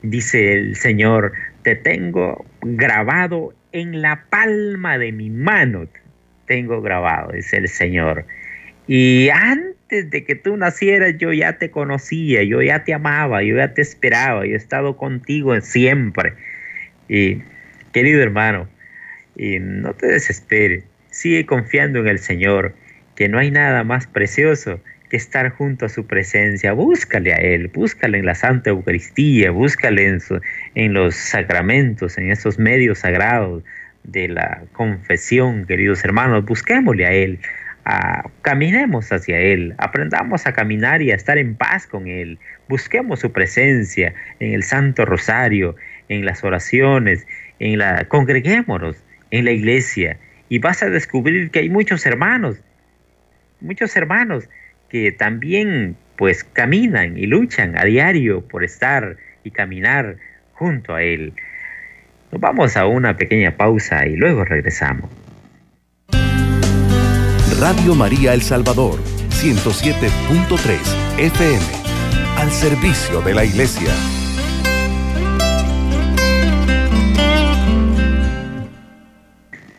[0.02, 1.32] Dice el Señor,
[1.63, 5.88] te tengo grabado en la palma de mi mano,
[6.45, 8.25] tengo grabado, dice el Señor.
[8.88, 13.58] Y antes de que tú nacieras yo ya te conocía, yo ya te amaba, yo
[13.58, 16.34] ya te esperaba, yo he estado contigo siempre.
[17.10, 17.41] Y
[17.91, 18.67] querido hermano,
[19.36, 22.73] y no te desesperes, sigue confiando en el Señor,
[23.15, 26.73] que no hay nada más precioso que estar junto a su presencia.
[26.73, 30.19] Búscale a Él, búscale en la Santa Eucaristía, búscale en,
[30.75, 33.63] en los sacramentos, en esos medios sagrados
[34.08, 37.39] de la confesión, queridos hermanos, busquémosle a Él,
[38.41, 43.32] caminemos hacia Él, aprendamos a caminar y a estar en paz con Él, busquemos su
[43.32, 45.76] presencia en el Santo Rosario,
[46.10, 47.28] en las oraciones,
[47.60, 48.98] en la congreguémonos
[49.32, 50.18] en la iglesia
[50.50, 52.58] y vas a descubrir que hay muchos hermanos,
[53.62, 54.48] muchos hermanos
[54.89, 60.18] que también pues caminan y luchan a diario por estar y caminar
[60.54, 61.34] junto a Él.
[62.36, 65.10] Nos vamos a una pequeña pausa y luego regresamos.
[67.62, 71.63] Radio María El Salvador, 107.3 FM,
[72.38, 73.89] al servicio de la Iglesia.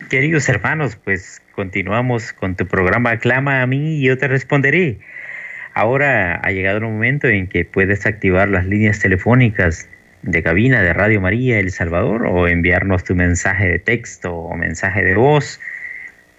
[0.09, 5.01] Queridos hermanos, pues continuamos con tu programa Clama a mí y yo te responderé.
[5.75, 9.91] Ahora ha llegado el momento en que puedes activar las líneas telefónicas
[10.27, 15.05] de cabina de Radio María El Salvador o enviarnos tu mensaje de texto o mensaje
[15.05, 15.61] de voz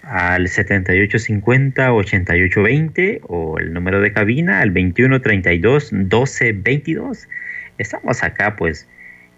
[0.03, 7.29] al 7850-8820 o el número de cabina al 2132-1222.
[7.77, 8.89] Estamos acá pues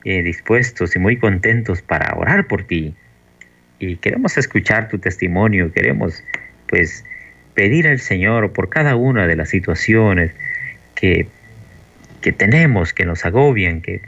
[0.04, 2.96] eh, dispuestos y muy contentos para orar por ti
[3.78, 6.24] y queremos escuchar tu testimonio, queremos
[6.68, 7.06] pues
[7.54, 10.32] pedir al Señor por cada una de las situaciones
[10.96, 11.28] que,
[12.22, 14.02] que tenemos, que nos agobian, que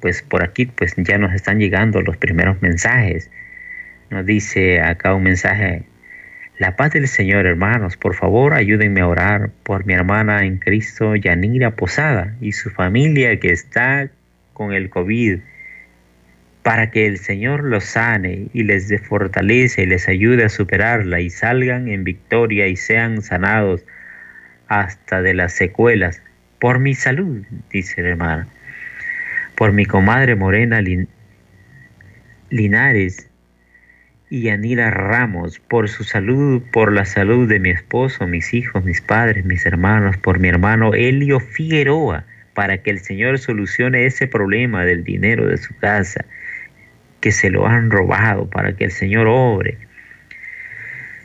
[0.00, 3.30] pues por aquí pues ya nos están llegando los primeros mensajes
[4.10, 5.84] nos dice acá un mensaje,
[6.58, 11.14] la paz del Señor, hermanos, por favor ayúdenme a orar por mi hermana en Cristo,
[11.14, 14.10] Yanira Posada, y su familia que está
[14.52, 15.38] con el COVID,
[16.64, 21.20] para que el Señor los sane y les dé fortaleza y les ayude a superarla
[21.20, 23.84] y salgan en victoria y sean sanados
[24.66, 26.20] hasta de las secuelas.
[26.58, 28.46] Por mi salud, dice el hermano,
[29.60, 30.82] por mi comadre Morena
[32.48, 33.28] Linares,
[34.30, 39.02] y Anira Ramos, por su salud, por la salud de mi esposo, mis hijos, mis
[39.02, 44.86] padres, mis hermanos, por mi hermano Elio Figueroa, para que el Señor solucione ese problema
[44.86, 46.24] del dinero de su casa,
[47.20, 49.76] que se lo han robado, para que el Señor obre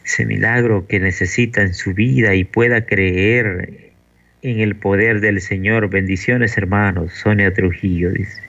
[0.04, 3.85] ese milagro que necesita en su vida y pueda creer
[4.46, 5.90] en el poder del Señor.
[5.90, 7.14] Bendiciones, hermanos.
[7.14, 8.44] Sonia Trujillo dice.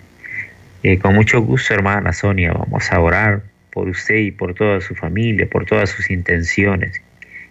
[0.83, 4.95] Eh, con mucho gusto, hermana Sonia, vamos a orar por usted y por toda su
[4.95, 7.01] familia, por todas sus intenciones.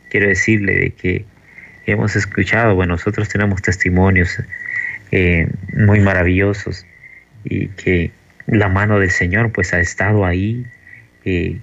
[0.10, 1.26] Quiero decirle de que
[1.88, 4.40] hemos escuchado, bueno, nosotros tenemos testimonios
[5.12, 6.86] eh, muy maravillosos
[7.44, 8.12] y que
[8.46, 10.68] la mano del Señor pues ha estado ahí.
[11.26, 11.58] Eh,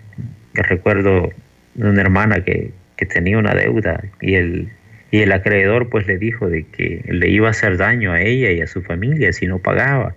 [0.55, 1.31] recuerdo
[1.77, 4.69] una hermana que, que, tenía una deuda y el,
[5.13, 8.51] y el acreedor pues le dijo de que le iba a hacer daño a ella
[8.51, 10.17] y a su familia si no pagaba.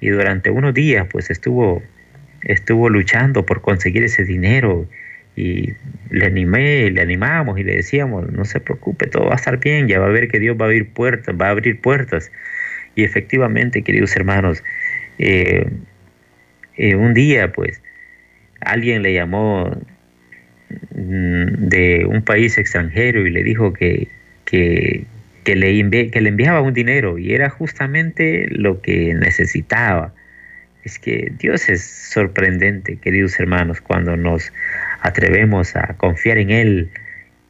[0.00, 1.82] Y durante unos días pues estuvo
[2.42, 4.86] estuvo luchando por conseguir ese dinero
[5.34, 5.72] y
[6.10, 9.88] le animé, le animamos y le decíamos, no se preocupe, todo va a estar bien,
[9.88, 12.30] ya va a ver que Dios va a abrir puertas, va a abrir puertas.
[12.96, 14.62] Y efectivamente, queridos hermanos,
[15.18, 15.70] eh,
[16.76, 17.80] eh, un día pues
[18.60, 19.70] alguien le llamó
[20.94, 24.08] mm, de un país extranjero y le dijo que,
[24.48, 25.04] que,
[25.44, 30.14] que le, que le enviaba un dinero y era justamente lo que necesitaba
[30.84, 34.50] es que Dios es sorprendente, queridos hermanos, cuando nos
[35.02, 36.90] atrevemos a confiar en Él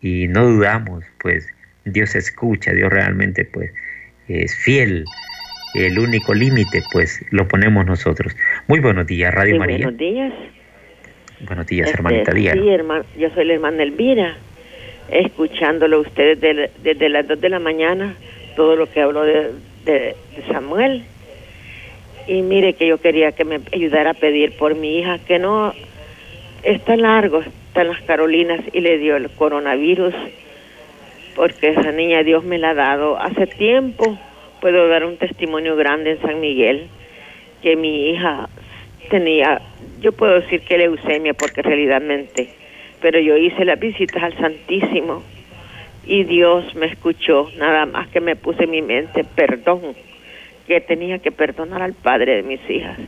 [0.03, 1.47] y no dudamos, pues
[1.85, 3.71] Dios escucha, Dios realmente pues
[4.27, 5.05] es fiel.
[5.75, 8.37] El único límite pues lo ponemos nosotros.
[8.67, 9.85] Muy buenos días, Radio María.
[9.85, 10.33] Buenos días.
[11.47, 12.59] Buenos días, este, hermanita Díaz.
[12.61, 14.37] Sí, hermano, yo soy la hermana Elvira,
[15.11, 16.40] escuchándolo ustedes
[16.83, 18.14] desde, las 2 de la mañana,
[18.57, 19.53] todo lo que habló de,
[19.85, 20.14] de,
[20.51, 21.05] Samuel.
[22.27, 25.73] Y mire que yo quería que me ayudara a pedir por mi hija, que no
[26.62, 30.14] está largo, está en las Carolinas y le dio el coronavirus,
[31.35, 34.18] porque esa niña Dios me la ha dado hace tiempo.
[34.61, 36.88] Puedo dar un testimonio grande en San Miguel,
[37.62, 38.49] que mi hija
[39.09, 39.62] tenía
[40.01, 42.51] yo puedo decir que leucemia porque realmente,
[43.01, 45.23] pero yo hice las visitas al Santísimo
[46.05, 49.95] y Dios me escuchó, nada más que me puse en mi mente perdón,
[50.67, 52.99] que tenía que perdonar al padre de mis hijas.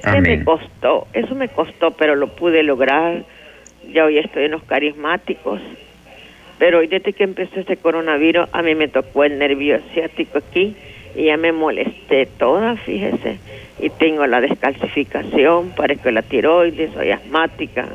[0.00, 3.24] Eso me costó, eso me costó, pero lo pude lograr.
[3.92, 5.60] Ya hoy estoy en los carismáticos.
[6.58, 10.76] Pero hoy desde que empezó este coronavirus, a mí me tocó el nervio ciático aquí
[11.16, 13.38] y ya me molesté toda, fíjese
[13.80, 17.88] y tengo la descalcificación, parezco la tiroides, soy asmática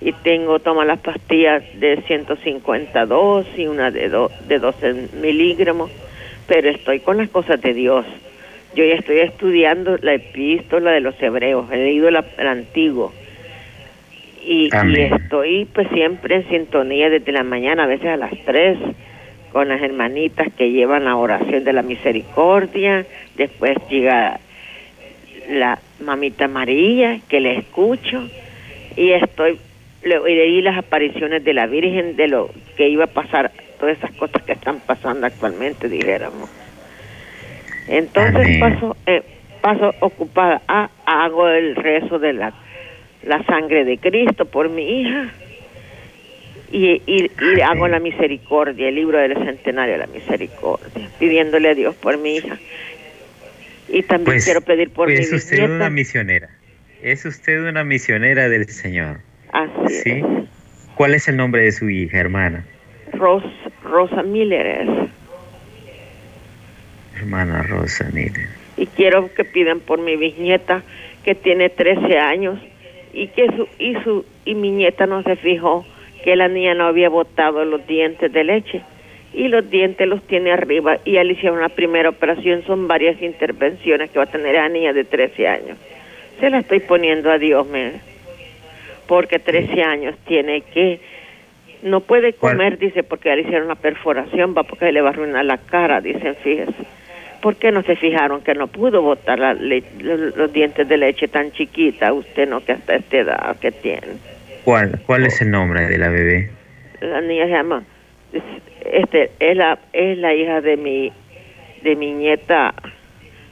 [0.00, 4.10] y tengo, tomo las pastillas de 152 y una de,
[4.46, 5.90] de 12 miligramos,
[6.46, 8.04] pero estoy con las cosas de Dios.
[8.74, 13.12] Yo ya estoy estudiando la epístola de los hebreos, he leído el antiguo.
[14.44, 18.78] Y, y, estoy pues siempre en sintonía desde la mañana, a veces a las 3
[19.54, 24.40] con las hermanitas que llevan la oración de la misericordia, después llega
[25.48, 28.28] la mamita María, que le escucho,
[28.96, 29.60] y estoy,
[30.04, 34.12] le leí las apariciones de la Virgen, de lo que iba a pasar, todas esas
[34.12, 36.50] cosas que están pasando actualmente, dijéramos.
[37.88, 39.22] Entonces paso, eh,
[39.60, 42.54] paso ocupada, ah, hago el rezo de la,
[43.22, 45.32] la sangre de Cristo por mi hija,
[46.72, 51.74] y, y, y, hago la misericordia, el libro del centenario de la misericordia, pidiéndole a
[51.74, 52.58] Dios por mi hija
[53.88, 56.48] y también pues, quiero pedir por pues Es usted una misionera.
[57.02, 59.20] Es usted una misionera del Señor.
[59.54, 60.22] Así ¿Sí?
[60.96, 62.64] ¿Cuál es el nombre de su hija, hermana?
[63.12, 64.88] Rosa Miller
[67.16, 68.48] Hermana Rosa Miller.
[68.76, 70.82] Y quiero que pidan por mi bisnieta
[71.24, 72.58] que tiene 13 años
[73.12, 75.86] y que su y su y mi nieta no se fijó
[76.24, 78.82] que la niña no había botado los dientes de leche
[79.32, 83.22] y los dientes los tiene arriba y ya le hicieron la primera operación, son varias
[83.22, 85.78] intervenciones que va a tener a niña de 13 años.
[86.40, 87.92] Se la estoy poniendo a Dios, me,
[89.06, 91.00] porque 13 años tiene que,
[91.82, 95.12] no puede comer, dice, porque ya le hicieron la perforación, va porque le va a
[95.12, 96.72] arruinar la cara, dicen, fíjese.
[97.40, 102.12] ¿Por qué no se fijaron que no pudo botar los, dientes de leche tan chiquita,
[102.12, 104.16] usted no, que hasta esta edad que tiene?
[104.64, 106.50] ¿Cuál, cuál es el nombre de la bebé?
[107.00, 107.82] La niña se llama
[108.84, 111.12] este es la es la hija de mi
[111.82, 112.74] de mi nieta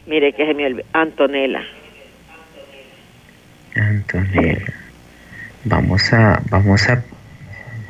[0.07, 1.63] mire que es mi Antonella
[3.75, 4.82] Antonella
[5.65, 7.03] vamos a vamos a,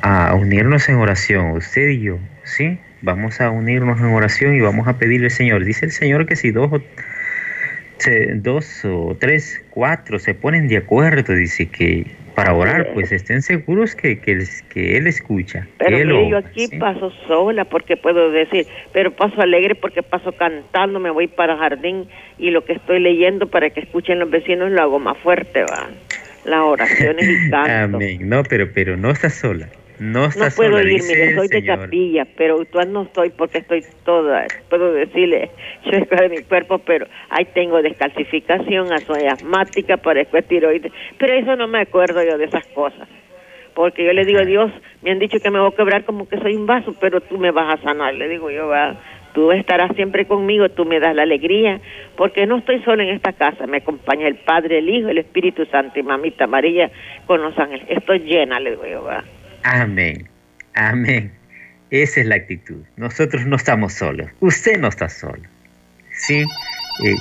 [0.01, 4.87] a unirnos en oración usted y yo sí vamos a unirnos en oración y vamos
[4.87, 6.81] a pedirle al Señor dice el Señor que si dos o
[8.35, 12.05] dos o tres cuatro se ponen de acuerdo dice que
[12.35, 15.67] para orar, pues estén seguros que, que, que Él escucha.
[15.77, 21.11] Pero yo aquí paso sola porque puedo decir, pero paso alegre porque paso cantando, me
[21.11, 22.07] voy para el jardín
[22.37, 25.89] y lo que estoy leyendo para que escuchen los vecinos lo hago más fuerte, va.
[26.45, 27.97] Las oraciones y canto.
[27.97, 28.29] Amén.
[28.29, 29.67] No, pero, pero no estás sola.
[29.99, 34.91] No, no puedo irme, soy de capilla, pero actual no estoy porque estoy toda, puedo
[34.91, 35.51] decirle,
[35.85, 41.55] yo estoy de mi cuerpo, pero ahí tengo descalcificación, soy asmática, parezco tiroides, pero eso
[41.55, 43.07] no me acuerdo yo de esas cosas.
[43.75, 46.27] Porque yo le digo a Dios, me han dicho que me voy a quebrar como
[46.27, 48.95] que soy un vaso, pero tú me vas a sanar, le digo yo, va,
[49.33, 51.81] tú estarás siempre conmigo, tú me das la alegría,
[52.15, 55.65] porque no estoy sola en esta casa, me acompaña el Padre, el Hijo, el Espíritu
[55.65, 56.91] Santo y Mamita María
[57.25, 59.23] con los ángeles, estoy llena, le digo va.
[59.63, 60.27] Amén.
[60.75, 61.31] Amén.
[61.89, 62.81] Esa es la actitud.
[62.97, 64.27] Nosotros no estamos solos.
[64.39, 65.43] Usted no está solo.
[66.11, 66.43] ¿Sí?
[67.05, 67.15] Eh,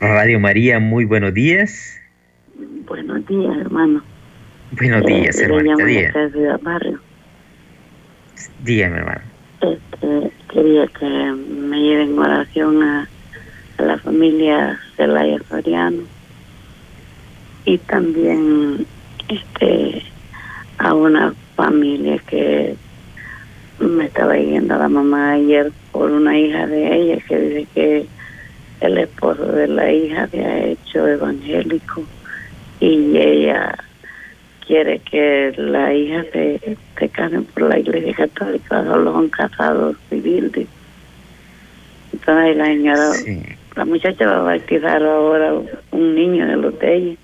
[0.00, 2.00] Radio María, muy buenos días.
[2.86, 4.02] Buenos días, hermano.
[4.72, 5.76] Buenos días, eh, hermano.
[5.84, 6.14] Días.
[6.62, 7.00] Barrio.
[8.62, 9.33] Dígame, hermano.
[9.64, 13.08] Este, quería que me lleven oración a,
[13.78, 16.02] la familia Celaya Soriano
[17.64, 18.86] y también
[19.28, 20.02] este
[20.78, 22.76] a una familia que
[23.80, 28.06] me estaba yendo a la mamá ayer por una hija de ella que dice que
[28.80, 32.04] el esposo de la hija se ha hecho evangélico
[32.80, 33.76] y ella
[34.66, 40.66] quiere que la hija se, se case por la iglesia católica, solo son casados civiles.
[42.12, 43.10] Entonces la señora,
[43.76, 45.54] la muchacha va a bautizar ahora
[45.90, 47.16] un niño de los de ella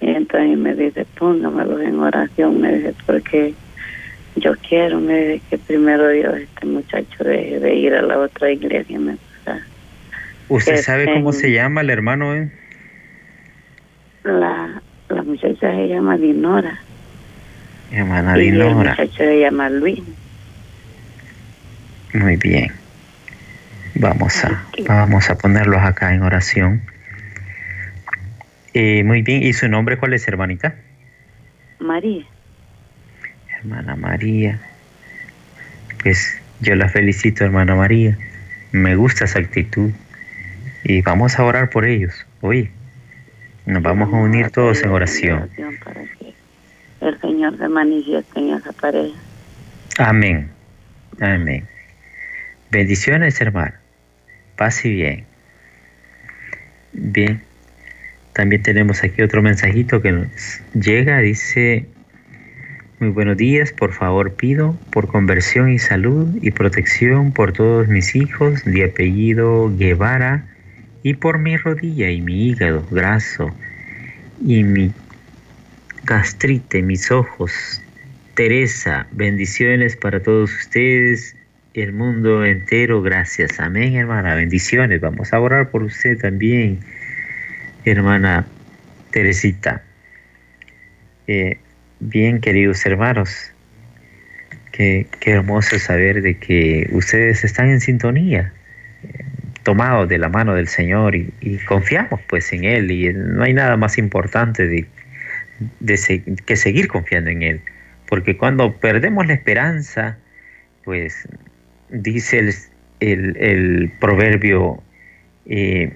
[0.00, 3.54] Y entonces me dice, póngamelos en oración, me dice, porque
[4.36, 8.50] yo quiero, me dice, que primero Dios, este muchacho deje de ir a la otra
[8.50, 8.98] iglesia.
[8.98, 9.16] Me,
[10.48, 12.34] ¿Usted sabe cómo se llama el hermano?
[12.34, 12.50] Eh?
[14.24, 16.78] La, la muchacha se llama Dinora.
[17.90, 18.66] Hermana Dinora.
[18.66, 20.00] Y el muchacho se llama Luis.
[22.14, 22.72] Muy bien.
[23.94, 26.82] Vamos a, vamos a ponerlos acá en oración.
[28.74, 29.42] Eh, muy bien.
[29.42, 30.74] ¿Y su nombre cuál es, hermanita?
[31.78, 32.24] María.
[33.58, 34.60] Hermana María.
[36.02, 38.16] Pues yo la felicito, hermana María.
[38.72, 39.90] Me gusta esa actitud.
[40.84, 42.26] Y vamos a orar por ellos.
[42.40, 42.70] Hoy
[43.68, 45.50] nos vamos a unir todos en oración.
[45.84, 46.34] Para que
[47.02, 49.14] el Señor se manifieste en esa pareja.
[49.98, 50.48] Amén.
[51.20, 51.66] Amén.
[52.70, 53.74] Bendiciones, hermano.
[54.56, 55.24] Paz y bien.
[56.94, 57.42] Bien.
[58.32, 61.18] También tenemos aquí otro mensajito que nos llega.
[61.18, 61.86] Dice,
[63.00, 63.72] muy buenos días.
[63.72, 69.70] Por favor pido por conversión y salud y protección por todos mis hijos de apellido
[69.76, 70.46] Guevara
[71.02, 73.54] y por mi rodilla y mi hígado graso
[74.44, 74.92] y mi
[76.04, 77.82] gastrite, mis ojos.
[78.34, 81.36] Teresa, bendiciones para todos ustedes,
[81.74, 83.58] el mundo entero, gracias.
[83.58, 85.00] Amén, hermana, bendiciones.
[85.00, 86.78] Vamos a orar por usted también,
[87.84, 88.46] hermana
[89.10, 89.82] Teresita.
[91.26, 91.58] Eh,
[92.00, 93.52] bien, queridos hermanos,
[94.72, 98.52] qué, qué hermoso saber de que ustedes están en sintonía
[99.68, 103.76] tomados de la mano del Señor y, confiamos pues en Él y no hay nada
[103.76, 104.86] más importante
[106.46, 107.60] que seguir confiando en Él,
[108.08, 110.16] porque cuando perdemos la esperanza,
[110.84, 111.28] pues
[111.90, 112.50] dice
[113.00, 114.82] el, el, proverbio,
[115.44, 115.92] eh,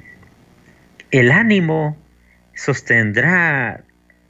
[1.11, 1.97] el ánimo
[2.55, 3.83] sostendrá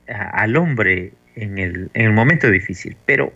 [0.06, 3.32] al hombre en el, en el momento difícil, pero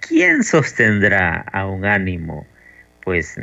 [0.00, 2.48] ¿quién sostendrá a un ánimo?
[3.04, 3.38] Pues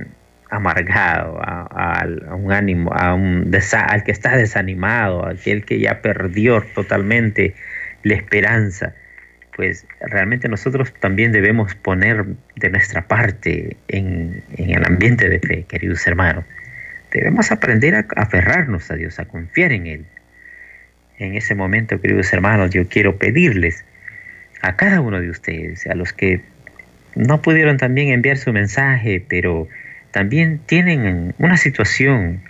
[0.50, 7.54] amargado, a, un ánimo, a un al que está desanimado, aquel que ya perdió totalmente
[8.04, 8.94] la esperanza,
[9.56, 12.26] pues realmente nosotros también debemos poner
[12.56, 16.46] de nuestra parte en, el ambiente de fe, queridos hermanos.
[17.12, 20.06] Debemos aprender a aferrarnos a Dios, a confiar en Él.
[21.18, 23.84] En ese momento, queridos hermanos, yo quiero pedirles
[24.62, 26.42] a cada uno de ustedes, a los que
[27.16, 29.68] no pudieron también enviar su mensaje, pero
[30.12, 32.42] también tienen una situación.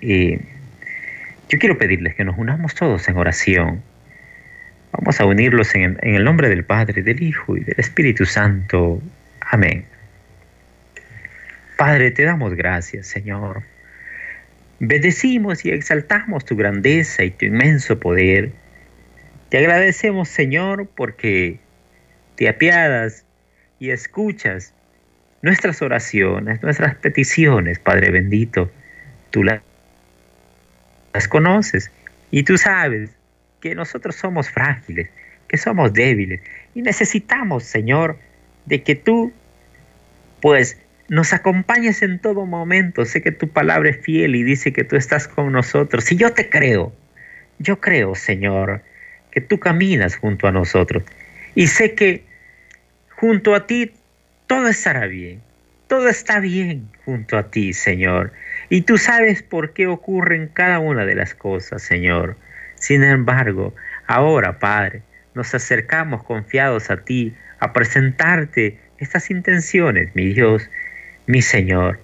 [0.00, 0.40] Eh,
[1.48, 3.82] yo quiero pedirles que nos unamos todos en oración.
[4.92, 9.00] Vamos a unirlos en el, nombre del Padre, del Hijo y del Espíritu Santo.
[9.40, 9.84] Amén.
[11.76, 13.62] Padre, te damos gracias, Señor.
[14.80, 18.52] Bendecimos y exaltamos tu grandeza y tu inmenso poder.
[19.48, 21.58] Te agradecemos, Señor, porque
[22.36, 23.24] te apiadas
[23.78, 24.74] y escuchas
[25.42, 28.70] nuestras oraciones, nuestras peticiones, Padre bendito,
[29.30, 29.62] tú las,
[31.28, 31.90] conoces
[32.30, 33.10] y tú sabes
[33.60, 35.10] que nosotros somos frágiles,
[35.48, 36.40] que somos débiles
[36.74, 38.18] y necesitamos, Señor,
[38.66, 39.32] de que tú,
[40.40, 40.78] pues,
[41.08, 43.04] nos acompañes en todo momento.
[43.04, 46.10] Sé que tu palabra es fiel y dice que tú estás con nosotros.
[46.12, 46.92] Y yo te creo,
[47.58, 48.82] yo creo, Señor,
[49.32, 51.02] que tú caminas junto a nosotros.
[51.56, 52.22] Y sé que
[53.16, 53.92] junto a ti
[54.50, 55.40] todo estará bien.
[55.86, 58.32] Todo está bien junto a ti, Señor.
[58.68, 62.36] Y tú sabes por qué ocurren cada una de las cosas, Señor.
[62.74, 63.76] Sin embargo,
[64.08, 65.02] ahora, Padre,
[65.36, 70.68] nos acercamos confiados a ti a presentarte estas intenciones, mi Dios,
[71.26, 72.00] mi Señor.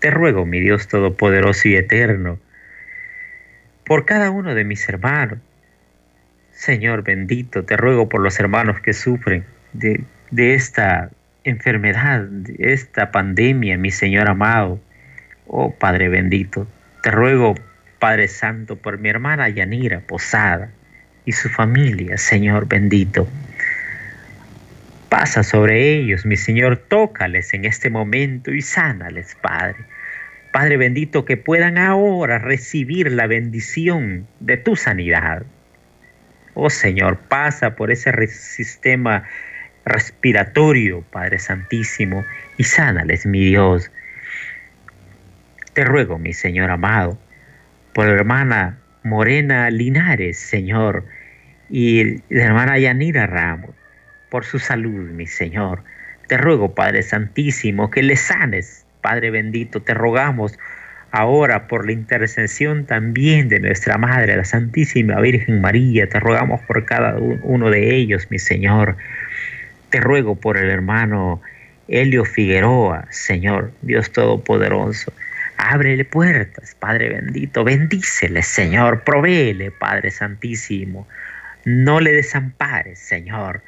[0.00, 2.40] Te ruego, mi Dios Todopoderoso y Eterno,
[3.84, 5.38] por cada uno de mis hermanos.
[6.50, 10.02] Señor bendito, te ruego por los hermanos que sufren de,
[10.32, 11.10] de esta
[11.44, 12.28] enfermedad,
[12.58, 14.80] esta pandemia, mi Señor amado.
[15.46, 16.66] Oh Padre bendito,
[17.02, 17.54] te ruego,
[17.98, 20.70] Padre Santo, por mi hermana Yanira Posada
[21.24, 23.28] y su familia, Señor bendito.
[25.08, 29.76] Pasa sobre ellos, mi Señor, tócales en este momento y sánales, Padre.
[30.52, 35.44] Padre bendito, que puedan ahora recibir la bendición de tu sanidad.
[36.54, 39.24] Oh Señor, pasa por ese sistema
[39.88, 42.24] respiratorio, Padre Santísimo,
[42.56, 43.90] y sánales, mi Dios.
[45.72, 47.18] Te ruego, mi Señor amado,
[47.94, 51.04] por la hermana Morena Linares, Señor,
[51.70, 53.70] y la hermana Yanira Ramos,
[54.30, 55.82] por su salud, mi Señor.
[56.26, 60.58] Te ruego, Padre Santísimo, que le sanes, Padre bendito, te rogamos
[61.10, 66.84] Ahora, por la intercesión también de nuestra Madre, la Santísima Virgen María, te rogamos por
[66.84, 68.96] cada uno de ellos, mi Señor.
[69.90, 71.40] Te ruego por el hermano
[71.88, 75.12] Helio Figueroa, Señor, Dios Todopoderoso.
[75.56, 81.08] Ábrele puertas, Padre bendito, bendícele, Señor, provéele, Padre Santísimo.
[81.64, 83.62] No le desampares, Señor.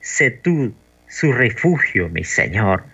[0.00, 0.74] Sé tú
[1.08, 2.84] su refugio, mi Señor.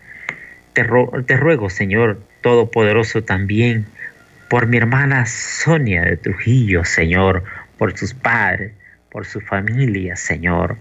[0.74, 0.84] Te,
[1.26, 3.86] te ruego, Señor Todopoderoso, también
[4.50, 7.42] por mi hermana Sonia de Trujillo, Señor,
[7.78, 8.72] por sus padres,
[9.10, 10.76] por su familia, Señor.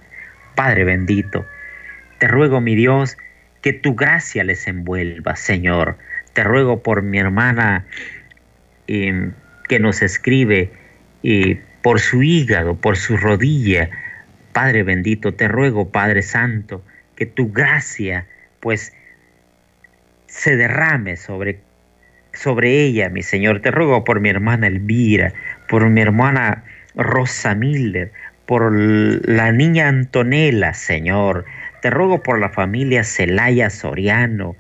[0.56, 1.46] Padre bendito,
[2.20, 3.18] te ruego, mi Dios,
[3.62, 5.98] que tu gracia les envuelva, Señor.
[6.34, 7.86] Te ruego por mi hermana
[8.88, 9.34] em,
[9.68, 10.72] que nos escribe,
[11.24, 13.90] y por su hígado, por su rodilla.
[14.52, 16.84] Padre bendito, te ruego, Padre Santo,
[17.16, 18.28] que tu gracia,
[18.60, 18.94] pues,
[20.28, 21.60] se derrame sobre,
[22.34, 23.62] sobre ella, mi Señor.
[23.62, 25.34] Te ruego por mi hermana Elvira,
[25.70, 26.64] por mi hermana
[26.96, 28.12] Rosa Miller,
[28.46, 31.46] por la niña Antonella, Señor.
[31.82, 34.56] Te ruego por la familia Celaya Soriano.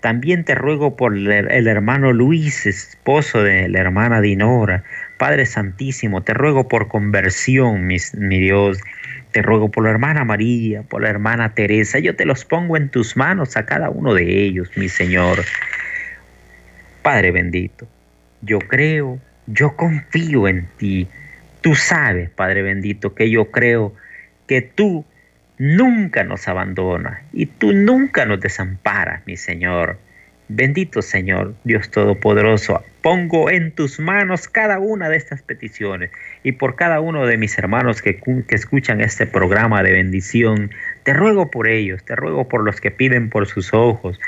[0.00, 4.84] También te ruego por el, hermano Luis, esposo de la hermana Dinora.
[5.18, 8.78] Padre Santísimo, te ruego por conversión, mi Dios.
[9.34, 11.98] Te ruego por la hermana María, por la hermana Teresa.
[11.98, 15.42] Yo te los pongo en tus manos a cada uno de ellos, mi Señor.
[17.02, 17.88] Padre bendito,
[18.42, 19.18] yo creo,
[19.48, 21.08] yo confío en ti.
[21.64, 23.94] Tú sabes, Padre bendito, que yo creo
[24.46, 25.06] que tú
[25.56, 29.96] nunca nos abandonas y tú nunca nos desamparas, mi Señor.
[30.48, 36.10] Bendito Señor, Dios Todopoderoso, pongo en tus manos cada una de estas peticiones
[36.42, 40.70] y por cada uno de mis hermanos que, que, escuchan este programa de bendición,
[41.02, 44.20] te ruego por ellos, te ruego por los que piden por sus ojos,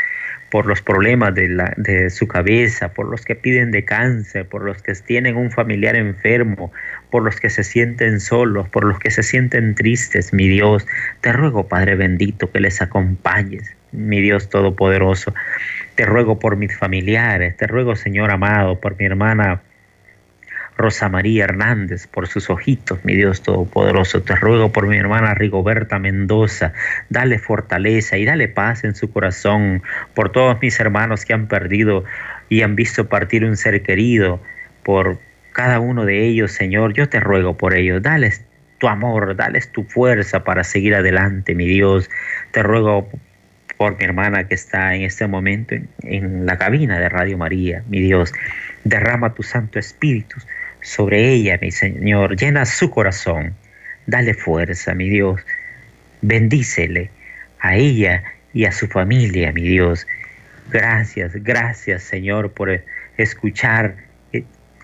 [0.51, 4.65] por los problemas de, la, de su cabeza, por los que piden de cáncer, por
[4.65, 6.73] los que tienen un familiar enfermo,
[7.11, 10.87] por los que se sienten solos, por los que se sienten tristes, mi Dios,
[11.21, 15.35] te ruego Padre bendito que les acompañes, mi Dios Todopoderoso.
[15.95, 19.63] Te ruego por mis familiares, te ruego Señor amado, por mi hermana
[20.77, 24.23] Rosa María Hernández, por sus ojitos, mi Dios Todopoderoso.
[24.23, 26.73] Te ruego por mi hermana Rigoberta Mendoza,
[27.09, 29.83] dale fortaleza y dale paz en su corazón,
[30.15, 32.05] por todos mis hermanos que han perdido
[32.49, 34.41] y han visto partir un ser querido,
[34.83, 35.19] por
[35.57, 38.45] cada uno de ellos, Señor, yo te ruego por ellos, dales
[38.77, 42.11] tu amor, dales tu fuerza para seguir adelante, mi Dios.
[42.51, 43.09] Te ruego
[43.79, 48.03] por mi hermana que está en este momento en, la cabina de Radio María, mi
[48.03, 48.35] Dios.
[48.85, 50.37] Derrama tu Santo Espíritu
[50.83, 52.37] sobre ella, mi Señor.
[52.37, 53.55] Llena su corazón.
[54.05, 55.41] Dale fuerza, mi Dios.
[56.21, 57.11] Bendícele
[57.61, 60.07] a ella y a su familia, mi Dios.
[60.71, 62.83] Gracias, gracias, Señor, por
[63.17, 64.06] escuchar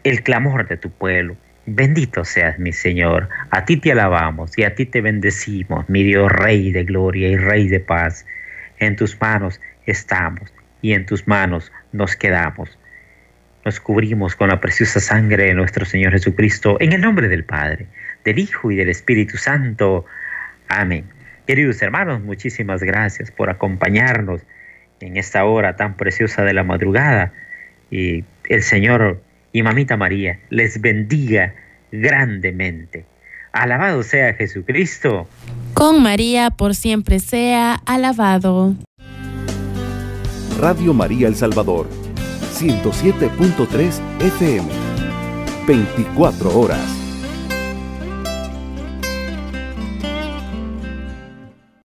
[0.04, 1.36] el clamor de tu pueblo.
[1.66, 3.28] Bendito seas, mi Señor.
[3.50, 7.36] A ti te alabamos y a ti te bendecimos, mi Dios, Rey de gloria y
[7.36, 8.26] Rey de paz.
[8.78, 12.78] En tus manos estamos y en tus manos nos quedamos.
[13.64, 17.86] Nos cubrimos con la preciosa sangre de nuestro Señor Jesucristo, en el nombre del Padre,
[18.24, 20.04] del Hijo y del Espíritu Santo.
[20.66, 21.04] Amén.
[21.46, 24.42] Queridos hermanos, muchísimas gracias por acompañarnos
[24.98, 27.32] en esta hora tan preciosa de la madrugada.
[27.88, 29.20] Y el Señor
[29.52, 31.54] y Mamita María les bendiga
[31.90, 33.04] grandemente.
[33.52, 35.28] Alabado sea Jesucristo.
[35.74, 38.74] Con María por siempre sea alabado.
[40.58, 41.88] Radio María El Salvador,
[42.54, 44.68] 107.3 FM,
[45.66, 47.01] 24 horas.